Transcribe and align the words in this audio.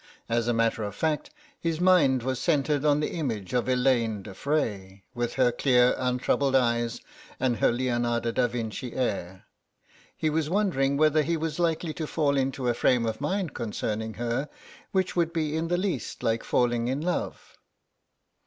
As 0.27 0.47
a 0.47 0.51
matter 0.53 0.81
of 0.81 0.95
fact, 0.95 1.29
his 1.59 1.79
mind 1.79 2.23
was 2.23 2.39
centred 2.39 2.83
on 2.83 3.01
the 3.01 3.11
image 3.11 3.53
of 3.53 3.69
Elaine 3.69 4.23
de 4.23 4.33
Frey, 4.33 5.03
with 5.13 5.35
her 5.35 5.51
clear 5.51 5.93
untroubled 5.95 6.55
eyes 6.55 7.01
and 7.39 7.57
her 7.57 7.71
Leonardo 7.71 8.31
da 8.31 8.47
Vinci 8.47 8.95
air. 8.95 9.45
He 10.17 10.31
was 10.31 10.49
wondering 10.49 10.97
whether 10.97 11.21
he 11.21 11.37
was 11.37 11.59
likely 11.59 11.93
to 11.93 12.07
fall 12.07 12.35
into 12.35 12.67
a 12.67 12.73
frame 12.73 13.05
of 13.05 13.21
mind 13.21 13.53
concerning 13.53 14.15
her 14.15 14.49
which 14.91 15.15
would 15.15 15.31
be 15.31 15.55
in 15.55 15.67
the 15.67 15.77
least 15.77 16.23
like 16.23 16.43
falling 16.43 16.87
in 16.87 17.01
love. 17.01 17.55